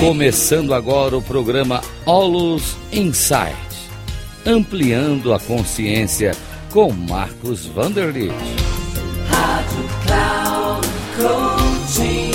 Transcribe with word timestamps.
Começando 0.00 0.72
agora 0.72 1.14
o 1.14 1.20
programa 1.20 1.82
Olus 2.06 2.74
Insight, 2.90 3.54
ampliando 4.46 5.34
a 5.34 5.38
consciência 5.38 6.32
com 6.72 6.90
Marcos 6.90 7.66
Vanderlit. 7.66 8.32
Rádio 9.28 9.84
Cloud 10.06 10.88
Coaching. 11.18 12.30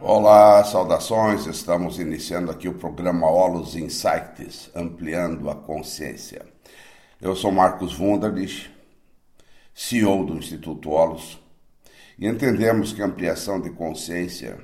Olá, 0.00 0.64
saudações. 0.64 1.44
Estamos 1.44 1.98
iniciando 1.98 2.50
aqui 2.50 2.66
o 2.66 2.72
programa 2.72 3.30
Olus 3.30 3.76
Insights, 3.76 4.70
ampliando 4.74 5.50
a 5.50 5.54
consciência. 5.54 6.46
Eu 7.20 7.36
sou 7.36 7.52
Marcos 7.52 8.00
Wunderlich, 8.00 8.70
CEO 9.74 10.24
do 10.24 10.38
Instituto 10.38 10.88
Olus, 10.92 11.38
entendemos 12.26 12.92
que 12.92 13.02
a 13.02 13.06
ampliação 13.06 13.60
de 13.60 13.70
consciência 13.70 14.58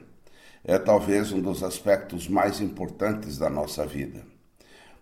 é 0.64 0.78
talvez 0.78 1.30
um 1.30 1.40
dos 1.40 1.62
aspectos 1.62 2.27
mais 2.27 2.60
importantes 2.60 3.38
da 3.38 3.50
nossa 3.50 3.86
vida. 3.86 4.24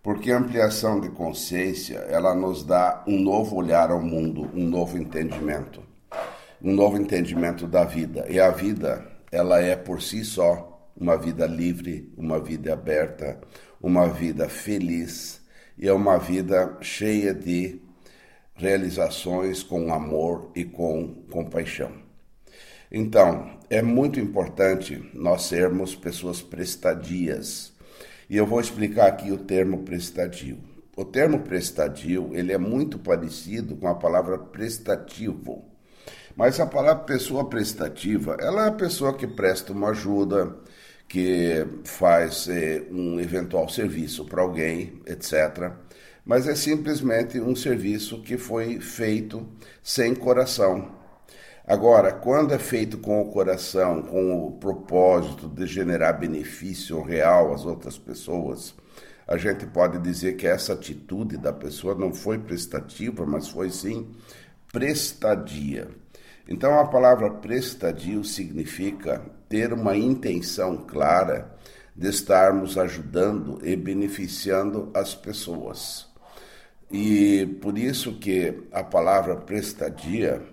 Porque 0.02 0.32
a 0.32 0.38
ampliação 0.38 1.00
de 1.00 1.08
consciência, 1.10 1.98
ela 2.08 2.34
nos 2.34 2.64
dá 2.64 3.04
um 3.06 3.20
novo 3.20 3.56
olhar 3.56 3.90
ao 3.90 4.02
mundo, 4.02 4.50
um 4.52 4.66
novo 4.66 4.98
entendimento, 4.98 5.80
um 6.60 6.74
novo 6.74 6.96
entendimento 6.96 7.68
da 7.68 7.84
vida. 7.84 8.26
E 8.28 8.40
a 8.40 8.50
vida, 8.50 9.06
ela 9.30 9.60
é 9.60 9.76
por 9.76 10.02
si 10.02 10.24
só 10.24 10.90
uma 10.96 11.16
vida 11.16 11.46
livre, 11.46 12.12
uma 12.16 12.40
vida 12.40 12.72
aberta, 12.72 13.40
uma 13.80 14.08
vida 14.08 14.48
feliz 14.48 15.40
e 15.78 15.88
é 15.88 15.92
uma 15.92 16.18
vida 16.18 16.76
cheia 16.80 17.32
de 17.32 17.80
realizações 18.54 19.62
com 19.62 19.92
amor 19.92 20.50
e 20.54 20.64
com 20.64 21.14
compaixão. 21.30 22.11
Então, 22.94 23.50
é 23.70 23.80
muito 23.80 24.20
importante 24.20 25.02
nós 25.14 25.44
sermos 25.44 25.96
pessoas 25.96 26.42
prestadias. 26.42 27.72
E 28.28 28.36
eu 28.36 28.46
vou 28.46 28.60
explicar 28.60 29.06
aqui 29.06 29.32
o 29.32 29.38
termo 29.38 29.78
prestadio. 29.78 30.58
O 30.94 31.02
termo 31.02 31.38
prestadio, 31.38 32.28
ele 32.34 32.52
é 32.52 32.58
muito 32.58 32.98
parecido 32.98 33.76
com 33.76 33.88
a 33.88 33.94
palavra 33.94 34.36
prestativo. 34.36 35.64
Mas 36.36 36.60
a 36.60 36.66
palavra 36.66 37.04
pessoa 37.04 37.48
prestativa, 37.48 38.36
ela 38.38 38.66
é 38.66 38.68
a 38.68 38.72
pessoa 38.72 39.16
que 39.16 39.26
presta 39.26 39.72
uma 39.72 39.88
ajuda, 39.88 40.54
que 41.08 41.66
faz 41.84 42.46
eh, 42.48 42.82
um 42.90 43.18
eventual 43.18 43.70
serviço 43.70 44.26
para 44.26 44.42
alguém, 44.42 45.00
etc. 45.06 45.72
Mas 46.26 46.46
é 46.46 46.54
simplesmente 46.54 47.40
um 47.40 47.56
serviço 47.56 48.22
que 48.22 48.36
foi 48.36 48.80
feito 48.80 49.46
sem 49.82 50.14
coração, 50.14 51.01
Agora, 51.72 52.12
quando 52.12 52.52
é 52.52 52.58
feito 52.58 52.98
com 52.98 53.22
o 53.22 53.30
coração, 53.30 54.02
com 54.02 54.46
o 54.46 54.52
propósito 54.52 55.48
de 55.48 55.66
generar 55.66 56.12
benefício 56.12 57.00
real 57.00 57.54
às 57.54 57.64
outras 57.64 57.96
pessoas, 57.96 58.74
a 59.26 59.38
gente 59.38 59.64
pode 59.64 59.98
dizer 59.98 60.36
que 60.36 60.46
essa 60.46 60.74
atitude 60.74 61.38
da 61.38 61.50
pessoa 61.50 61.94
não 61.94 62.12
foi 62.12 62.38
prestativa, 62.38 63.24
mas 63.24 63.48
foi 63.48 63.70
sim 63.70 64.14
prestadia. 64.70 65.88
Então, 66.46 66.78
a 66.78 66.86
palavra 66.88 67.30
prestadio 67.30 68.22
significa 68.22 69.22
ter 69.48 69.72
uma 69.72 69.96
intenção 69.96 70.76
clara 70.76 71.56
de 71.96 72.06
estarmos 72.06 72.76
ajudando 72.76 73.66
e 73.66 73.74
beneficiando 73.76 74.90
as 74.92 75.14
pessoas. 75.14 76.06
E 76.90 77.46
por 77.62 77.78
isso 77.78 78.18
que 78.18 78.62
a 78.70 78.84
palavra 78.84 79.36
prestadia 79.36 80.51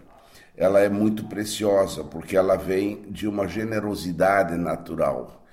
ela 0.59 0.81
é 0.81 0.89
muito 0.89 1.23
preciosa, 1.23 2.03
porque 2.03 2.35
ela 2.35 2.57
vem 2.57 3.03
de 3.09 3.25
uma 3.25 3.47
generosidade 3.47 4.57
natural, 4.57 5.45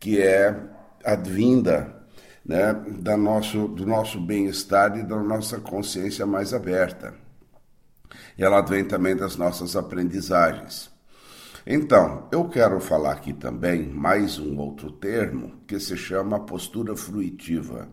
que 0.00 0.18
é 0.22 0.58
advinda 1.04 1.94
né, 2.42 2.72
da 2.98 3.14
nosso, 3.14 3.68
do 3.68 3.84
nosso 3.84 4.18
bem-estar 4.18 4.96
e 4.96 5.02
da 5.02 5.16
nossa 5.16 5.60
consciência 5.60 6.24
mais 6.24 6.54
aberta. 6.54 7.12
Ela 8.38 8.62
vem 8.62 8.86
também 8.86 9.14
das 9.14 9.36
nossas 9.36 9.76
aprendizagens. 9.76 10.90
Então, 11.66 12.26
eu 12.32 12.48
quero 12.48 12.80
falar 12.80 13.12
aqui 13.12 13.34
também 13.34 13.86
mais 13.86 14.38
um 14.38 14.58
outro 14.58 14.90
termo 14.90 15.52
que 15.66 15.78
se 15.78 15.94
chama 15.94 16.40
postura 16.40 16.96
fruitiva. 16.96 17.86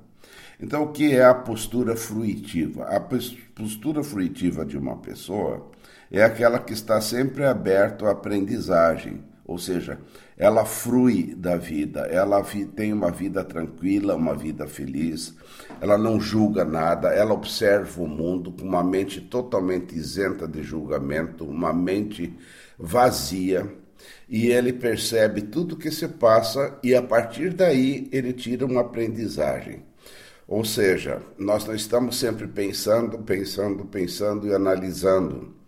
Então, 0.58 0.84
o 0.84 0.92
que 0.94 1.14
é 1.14 1.26
a 1.26 1.34
postura 1.34 1.98
fruitiva? 1.98 2.86
A 2.86 3.00
postura 3.00 4.02
fruitiva 4.04 4.66
de 4.66 4.78
uma 4.78 4.96
pessoa 4.98 5.70
é 6.12 6.24
aquela 6.24 6.60
que 6.60 6.74
está 6.74 7.00
sempre 7.00 7.46
aberta 7.46 8.06
à 8.06 8.12
aprendizagem, 8.12 9.24
ou 9.46 9.58
seja, 9.58 9.98
ela 10.38 10.66
frui 10.66 11.34
da 11.36 11.56
vida, 11.56 12.02
ela 12.02 12.44
tem 12.76 12.92
uma 12.92 13.12
vida 13.12 13.44
tranquila, 13.44 14.16
uma 14.16 14.36
vida 14.36 14.68
feliz, 14.68 15.36
ela 15.80 15.98
não 15.98 16.20
julga 16.20 16.66
nada, 16.66 17.10
ela 17.10 17.34
observa 17.34 18.02
o 18.02 18.08
mundo 18.08 18.52
com 18.52 18.64
uma 18.64 18.84
mente 18.84 19.22
totalmente 19.22 19.96
isenta 19.96 20.48
de 20.48 20.62
julgamento, 20.64 21.46
uma 21.46 21.74
mente 21.74 22.38
vazia, 22.78 23.70
e 24.28 24.48
ele 24.48 24.74
percebe 24.74 25.42
tudo 25.42 25.78
que 25.78 25.92
se 25.92 26.08
passa 26.08 26.78
e 26.84 26.96
a 26.96 27.02
partir 27.04 27.54
daí 27.54 28.10
ele 28.12 28.34
tira 28.34 28.66
uma 28.66 28.82
aprendizagem. 28.82 29.84
Ou 30.48 30.66
seja, 30.66 31.22
nós 31.38 31.66
não 31.66 31.76
estamos 31.76 32.18
sempre 32.18 32.48
pensando, 32.48 33.20
pensando, 33.20 33.86
pensando 33.86 34.48
e 34.48 34.54
analisando 34.54 35.61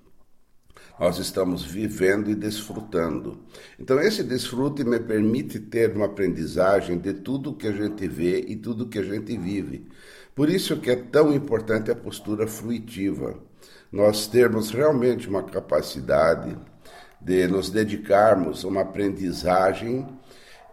nós 1.00 1.18
estamos 1.18 1.64
vivendo 1.64 2.30
e 2.30 2.36
desfrutando. 2.36 3.40
Então, 3.80 4.00
esse 4.00 4.24
desfrute 4.24 4.84
me 4.84 5.00
permite 5.00 5.59
ter 5.59 5.96
uma 5.96 6.06
aprendizagem 6.06 6.98
de 6.98 7.14
tudo 7.14 7.56
que 7.56 7.68
a 7.68 7.72
gente 7.72 8.08
vê 8.08 8.40
e 8.48 8.56
tudo 8.56 8.88
que 8.88 9.00
a 9.00 9.04
gente 9.04 9.38
vive. 9.38 9.88
Por 10.36 10.50
isso 10.50 10.80
que 10.80 10.92
é 10.92 10.96
tão 10.96 11.34
importante 11.34 11.92
a 11.92 11.96
postura 11.96 12.48
fruitiva. 12.48 13.38
Nós 13.92 14.28
termos 14.28 14.72
realmente 14.72 15.28
uma 15.28 15.44
capacidade 15.44 16.58
de 17.22 17.48
nos 17.48 17.70
dedicarmos 17.70 18.64
a 18.64 18.68
uma 18.68 18.81
aprendizagem 18.81 20.08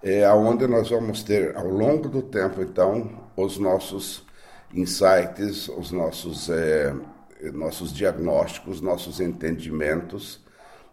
é, 0.02 0.28
onde 0.32 0.66
nós 0.66 0.88
vamos 0.88 1.22
ter, 1.22 1.54
ao 1.56 1.68
longo 1.68 2.08
do 2.08 2.22
tempo, 2.22 2.62
então, 2.62 3.10
os 3.36 3.58
nossos 3.58 4.24
insights, 4.72 5.68
os 5.68 5.90
nossos 5.90 6.48
é, 6.48 6.94
nossos 7.52 7.92
diagnósticos, 7.92 8.80
nossos 8.80 9.20
entendimentos. 9.20 10.40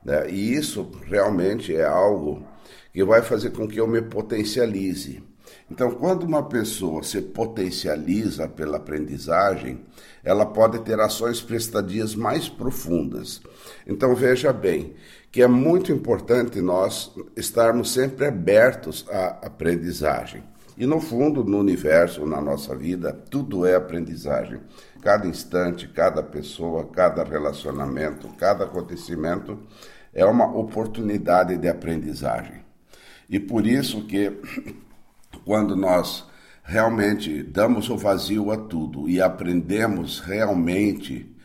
Né? 0.03 0.29
E 0.29 0.53
isso 0.53 0.91
realmente 1.05 1.75
é 1.75 1.85
algo 1.85 2.45
que 2.93 3.03
vai 3.03 3.21
fazer 3.21 3.51
com 3.51 3.67
que 3.67 3.79
eu 3.79 3.87
me 3.87 4.01
potencialize. 4.01 5.23
Então, 5.69 5.91
quando 5.91 6.23
uma 6.23 6.43
pessoa 6.47 7.03
se 7.03 7.21
potencializa 7.21 8.47
pela 8.47 8.77
aprendizagem, 8.77 9.85
ela 10.23 10.45
pode 10.45 10.79
ter 10.79 10.99
ações 10.99 11.41
prestadias 11.41 12.15
mais 12.15 12.47
profundas. 12.47 13.41
Então, 13.85 14.15
veja 14.15 14.51
bem 14.53 14.95
que 15.31 15.41
é 15.41 15.47
muito 15.47 15.91
importante 15.91 16.61
nós 16.61 17.11
estarmos 17.35 17.91
sempre 17.91 18.25
abertos 18.25 19.05
à 19.09 19.39
aprendizagem. 19.45 20.43
E 20.77 20.85
no 20.85 21.01
fundo, 21.01 21.43
no 21.43 21.57
universo, 21.57 22.23
na 22.23 22.39
nossa 22.39 22.75
vida, 22.75 23.11
tudo 23.11 23.65
é 23.65 23.73
aprendizagem. 23.73 24.59
Cada 25.01 25.25
instante, 25.27 25.88
cada 25.88 26.21
pessoa, 26.21 26.85
cada 26.85 27.23
relacionamento, 27.23 28.27
cada 28.38 28.65
acontecimento 28.65 29.57
é 30.13 30.23
uma 30.23 30.45
oportunidade 30.45 31.57
de 31.57 31.67
aprendizagem. 31.67 32.63
E 33.27 33.39
por 33.39 33.65
isso 33.65 34.05
que 34.05 34.39
quando 35.43 35.75
nós 35.75 36.25
realmente 36.63 37.41
damos 37.41 37.89
o 37.89 37.97
vazio 37.97 38.51
a 38.51 38.57
tudo 38.57 39.09
e 39.09 39.19
aprendemos 39.19 40.19
realmente 40.19 41.35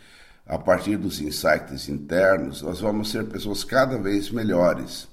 a 0.46 0.58
partir 0.58 0.98
dos 0.98 1.22
insights 1.22 1.88
internos, 1.88 2.60
nós 2.60 2.80
vamos 2.80 3.10
ser 3.10 3.24
pessoas 3.28 3.64
cada 3.64 3.96
vez 3.96 4.30
melhores 4.30 5.11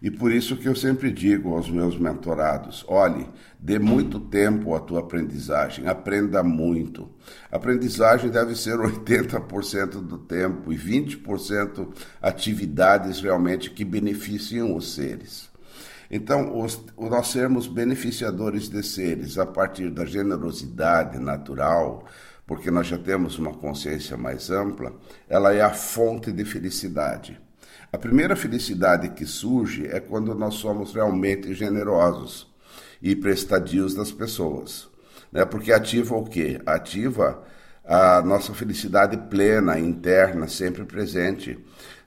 e 0.00 0.10
por 0.10 0.30
isso 0.30 0.56
que 0.56 0.68
eu 0.68 0.76
sempre 0.76 1.10
digo 1.10 1.54
aos 1.54 1.68
meus 1.68 1.98
mentorados: 1.98 2.84
olhe, 2.86 3.28
dê 3.58 3.78
muito 3.78 4.20
tempo 4.20 4.74
à 4.74 4.80
tua 4.80 5.00
aprendizagem, 5.00 5.88
aprenda 5.88 6.42
muito. 6.42 7.10
aprendizagem 7.50 8.30
deve 8.30 8.54
ser 8.54 8.78
80% 8.78 10.00
do 10.00 10.18
tempo 10.18 10.72
e 10.72 10.76
20% 10.76 11.88
atividades 12.22 13.20
realmente 13.20 13.70
que 13.70 13.84
beneficiam 13.84 14.76
os 14.76 14.94
seres. 14.94 15.48
Então, 16.10 16.58
os, 16.58 16.80
nós 16.96 17.28
sermos 17.28 17.66
beneficiadores 17.66 18.68
de 18.68 18.82
seres 18.82 19.36
a 19.36 19.44
partir 19.44 19.90
da 19.90 20.06
generosidade 20.06 21.18
natural, 21.18 22.06
porque 22.46 22.70
nós 22.70 22.86
já 22.86 22.96
temos 22.96 23.38
uma 23.38 23.52
consciência 23.52 24.16
mais 24.16 24.48
ampla, 24.48 24.94
ela 25.28 25.52
é 25.52 25.60
a 25.60 25.70
fonte 25.70 26.32
de 26.32 26.44
felicidade. 26.46 27.38
A 27.90 27.96
primeira 27.96 28.36
felicidade 28.36 29.08
que 29.08 29.24
surge 29.24 29.86
é 29.86 29.98
quando 29.98 30.34
nós 30.34 30.56
somos 30.56 30.92
realmente 30.92 31.54
generosos 31.54 32.46
e 33.00 33.16
prestadios 33.16 33.94
das 33.94 34.12
pessoas. 34.12 34.88
Né? 35.32 35.42
Porque 35.46 35.72
ativa 35.72 36.14
o 36.14 36.24
quê? 36.24 36.60
Ativa 36.66 37.42
a 37.82 38.20
nossa 38.20 38.52
felicidade 38.52 39.16
plena, 39.30 39.78
interna, 39.78 40.46
sempre 40.48 40.84
presente. 40.84 41.58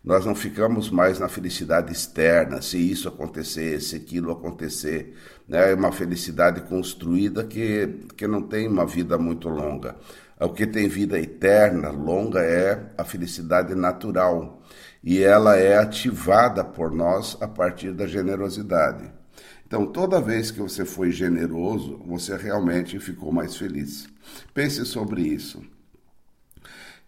Nós 0.04 0.24
não 0.24 0.36
ficamos 0.36 0.92
mais 0.92 1.18
na 1.18 1.28
felicidade 1.28 1.92
externa, 1.92 2.62
se 2.62 2.78
isso 2.78 3.08
acontecer, 3.08 3.82
se 3.82 3.96
aquilo 3.96 4.32
acontecer. 4.32 5.16
Né? 5.48 5.72
É 5.72 5.74
uma 5.74 5.92
felicidade 5.92 6.62
construída 6.62 7.44
que, 7.44 8.06
que 8.16 8.28
não 8.28 8.44
tem 8.44 8.68
uma 8.68 8.86
vida 8.86 9.18
muito 9.18 9.50
longa. 9.50 9.96
O 10.40 10.50
que 10.50 10.68
tem 10.68 10.88
vida 10.88 11.20
eterna, 11.20 11.90
longa, 11.90 12.42
é 12.42 12.92
a 12.98 13.04
felicidade 13.04 13.74
natural. 13.74 14.62
E 15.04 15.24
ela 15.24 15.58
é 15.58 15.78
ativada 15.78 16.64
por 16.64 16.92
nós 16.92 17.36
a 17.42 17.48
partir 17.48 17.92
da 17.92 18.06
generosidade. 18.06 19.12
Então, 19.66 19.86
toda 19.86 20.20
vez 20.20 20.52
que 20.52 20.60
você 20.60 20.84
foi 20.84 21.12
generoso, 21.12 21.98
você 22.06 22.36
realmente 22.36 23.00
ficou 23.00 23.32
mais 23.32 23.56
feliz. 23.56 24.08
Pense 24.54 24.86
sobre 24.86 25.22
isso. 25.22 25.64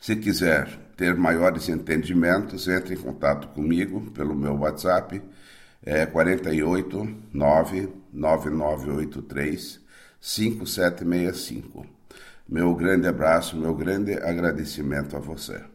Se 0.01 0.15
quiser 0.15 0.69
ter 0.97 1.15
maiores 1.15 1.69
entendimentos, 1.69 2.67
entre 2.67 2.95
em 2.95 2.97
contato 2.97 3.49
comigo 3.49 4.11
pelo 4.11 4.35
meu 4.35 4.55
WhatsApp, 4.55 5.21
é 5.85 6.05
48 6.05 7.15
99983 7.33 9.81
5765. 10.19 11.85
Meu 12.47 12.75
grande 12.75 13.07
abraço, 13.07 13.57
meu 13.57 13.73
grande 13.75 14.13
agradecimento 14.13 15.17
a 15.17 15.19
você. 15.19 15.72